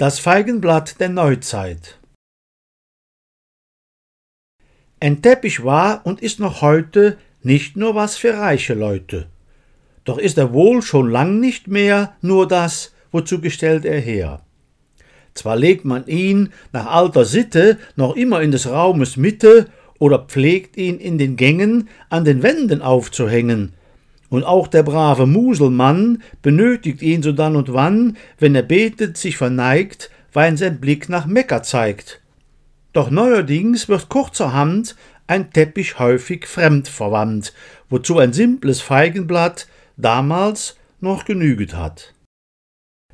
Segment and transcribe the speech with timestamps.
[0.00, 1.98] Das Feigenblatt der Neuzeit.
[5.00, 9.26] Ein Teppich war und ist noch heute nicht nur was für reiche Leute.
[10.04, 14.42] Doch ist er wohl schon lang nicht mehr nur das, wozu gestellt er her.
[15.34, 19.66] Zwar legt man ihn nach alter Sitte noch immer in des Raumes Mitte
[19.98, 23.74] oder pflegt ihn in den Gängen an den Wänden aufzuhängen,
[24.30, 29.36] und auch der brave Muselmann benötigt ihn so dann und wann, wenn er betet, sich
[29.36, 32.20] verneigt, weil sein Blick nach Mekka zeigt.
[32.92, 37.52] Doch neuerdings wird kurzerhand ein Teppich häufig fremd verwandt,
[37.88, 42.14] wozu ein simples Feigenblatt damals noch genüget hat.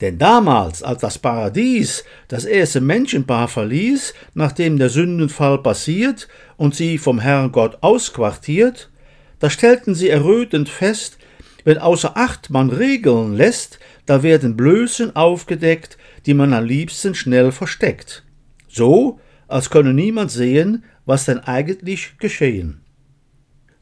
[0.00, 6.98] Denn damals, als das Paradies das erste Menschenpaar verließ, nachdem der Sündenfall passiert und sie
[6.98, 8.90] vom Herrn Gott ausquartiert,
[9.38, 11.18] da stellten sie errötend fest,
[11.64, 17.52] wenn außer Acht man Regeln lässt, da werden Blößen aufgedeckt, die man am liebsten schnell
[17.52, 18.24] versteckt.
[18.68, 22.82] So, als könne niemand sehen, was denn eigentlich geschehen.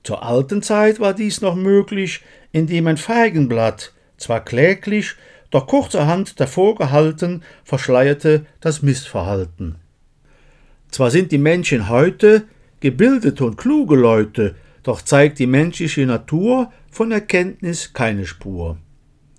[0.02, 5.14] Zur alten Zeit war dies noch möglich, indem ein Feigenblatt, zwar kläglich,
[5.50, 9.76] doch kurzerhand davor gehalten, verschleierte das Missverhalten.
[10.90, 12.44] Zwar sind die Menschen heute
[12.80, 18.78] gebildete und kluge Leute, doch zeigt die menschliche Natur von Erkenntnis keine Spur.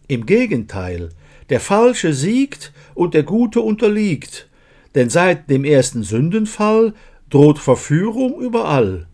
[0.08, 1.10] Im Gegenteil,
[1.50, 4.50] der Falsche siegt und der Gute unterliegt,
[4.96, 6.94] denn seit dem ersten Sündenfall
[7.30, 9.08] droht Verführung überall.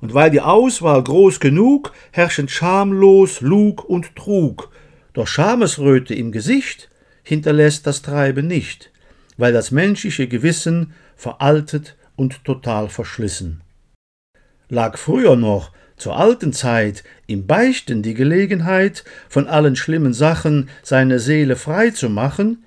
[0.00, 4.70] Und weil die Auswahl groß genug, herrschen schamlos Lug und Trug,
[5.12, 6.88] doch Schamesröte im Gesicht
[7.22, 8.90] hinterlässt das Treiben nicht,
[9.36, 13.60] weil das menschliche Gewissen veraltet und total verschlissen
[14.72, 21.18] lag früher noch, zur alten Zeit, im Beichten die Gelegenheit, von allen schlimmen Sachen seine
[21.18, 22.64] Seele frei zu machen,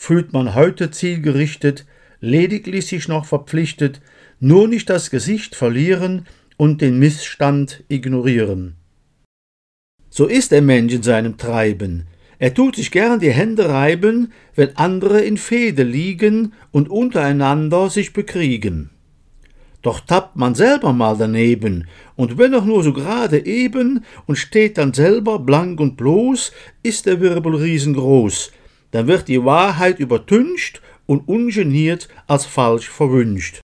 [0.00, 1.84] fühlt man heute zielgerichtet,
[2.20, 4.00] lediglich sich noch verpflichtet,
[4.38, 8.76] nur nicht das Gesicht verlieren und den Missstand ignorieren.
[10.10, 12.06] So ist der Mensch in seinem Treiben.
[12.38, 18.12] Er tut sich gern die Hände reiben, wenn andere in Fehde liegen und untereinander sich
[18.12, 18.90] bekriegen.
[19.82, 24.76] Doch tappt man selber mal daneben, und wenn auch nur so gerade eben, und steht
[24.76, 26.52] dann selber blank und bloß,
[26.82, 28.50] ist der Wirbel riesengroß,
[28.90, 33.60] dann wird die Wahrheit übertüncht und ungeniert als falsch verwünscht.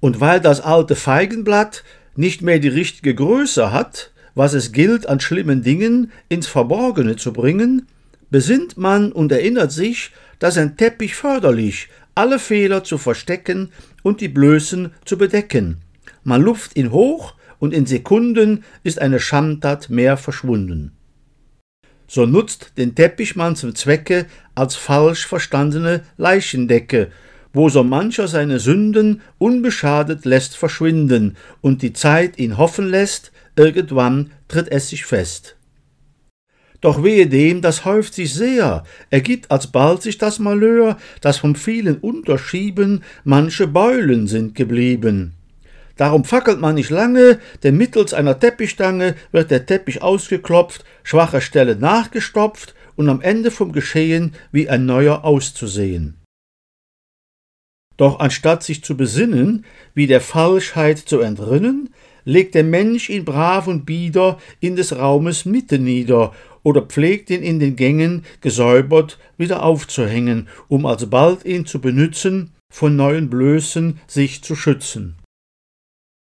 [0.00, 1.84] Und weil das alte Feigenblatt
[2.16, 7.32] nicht mehr die richtige Größe hat, was es gilt an schlimmen Dingen ins Verborgene zu
[7.32, 7.86] bringen,
[8.30, 11.88] besinnt man und erinnert sich, dass ein Teppich förderlich,
[12.20, 13.72] alle Fehler zu verstecken
[14.02, 15.78] und die Blößen zu bedecken.
[16.22, 20.92] Man luft ihn hoch und in Sekunden ist eine Schandtat mehr verschwunden.
[22.06, 27.10] So nutzt den Teppich man zum Zwecke als falsch verstandene Leichendecke,
[27.54, 34.30] wo so mancher seine Sünden unbeschadet lässt verschwinden und die Zeit ihn hoffen lässt, irgendwann
[34.46, 35.56] tritt es sich fest.
[36.80, 41.98] Doch wehe dem, das häuft sich sehr, ergibt alsbald sich das Malheur, dass vom vielen
[41.98, 45.34] Unterschieben manche Beulen sind geblieben.
[45.96, 51.76] Darum fackelt man nicht lange, denn mittels einer Teppichstange wird der Teppich ausgeklopft, schwache Stelle
[51.76, 56.16] nachgestopft und am Ende vom Geschehen wie ein neuer auszusehen.
[57.98, 61.90] Doch anstatt sich zu besinnen, wie der Falschheit zu entrinnen,
[62.24, 67.42] legt der Mensch ihn brav und bieder in des Raumes Mitte nieder oder pflegt ihn
[67.42, 74.42] in den Gängen gesäubert wieder aufzuhängen, um alsbald ihn zu benützen, von neuen Blößen sich
[74.42, 75.16] zu schützen.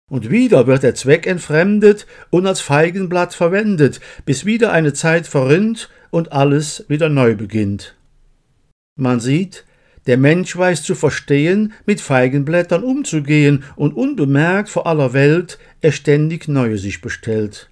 [0.10, 5.90] Und wieder wird der Zweck entfremdet und als Feigenblatt verwendet, bis wieder eine Zeit verrinnt
[6.12, 7.96] und alles wieder neu beginnt.
[8.96, 9.66] Man sieht,
[10.06, 16.48] der Mensch weiß zu verstehen, mit Feigenblättern umzugehen und unbemerkt vor aller Welt er ständig
[16.48, 17.70] neue sich bestellt.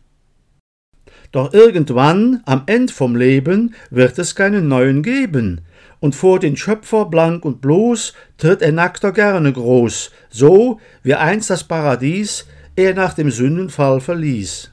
[1.32, 5.62] Doch irgendwann, am End vom Leben, wird es keinen neuen geben,
[6.02, 11.50] und vor den Schöpfer blank und bloß tritt er nackter gerne groß, so wie einst
[11.50, 14.72] das Paradies er nach dem Sündenfall verließ.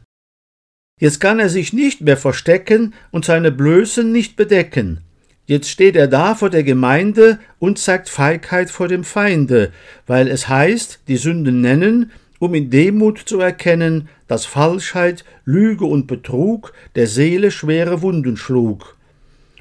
[1.01, 5.03] Jetzt kann er sich nicht mehr verstecken und seine Blößen nicht bedecken.
[5.47, 9.73] Jetzt steht er da vor der Gemeinde und zeigt Feigheit vor dem Feinde,
[10.07, 16.07] weil es heißt, die Sünden nennen, um in Demut zu erkennen, dass Falschheit, Lüge und
[16.07, 18.97] Betrug der Seele schwere Wunden schlug.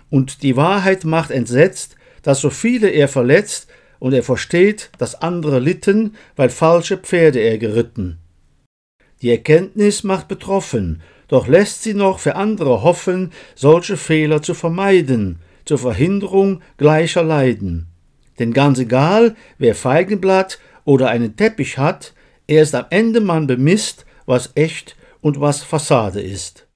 [0.09, 3.67] Und die Wahrheit macht entsetzt, dass so viele er verletzt,
[3.99, 8.19] und er versteht, dass andere litten, weil falsche Pferde er geritten.
[9.21, 15.39] Die Erkenntnis macht betroffen, doch lässt sie noch für andere hoffen, solche Fehler zu vermeiden,
[15.65, 17.87] zur Verhinderung gleicher Leiden.
[18.39, 22.13] Denn ganz egal, wer Feigenblatt oder einen Teppich hat,
[22.47, 26.66] er ist am Ende man bemisst, was echt und was Fassade ist.